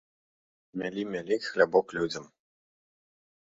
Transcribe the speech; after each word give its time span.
Мялі, 0.81 1.03
мялі 1.15 1.37
хлябок 1.49 1.95
людзям! 1.99 2.25